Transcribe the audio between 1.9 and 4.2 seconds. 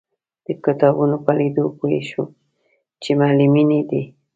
شوم چې معلمینې دي.